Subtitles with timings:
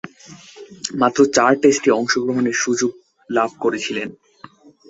[0.93, 2.91] মাত্র চার টেস্টে অংশগ্রহণের সুযোগ
[3.29, 4.09] লাভ করেছিলেন।